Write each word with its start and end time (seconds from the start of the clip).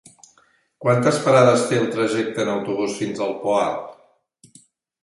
Quantes 0.85 1.19
parades 1.25 1.67
té 1.73 1.79
el 1.81 1.85
trajecte 1.99 2.43
en 2.47 2.51
autobús 2.55 2.97
fins 3.03 3.23
al 3.29 3.39
Poal? 3.47 3.79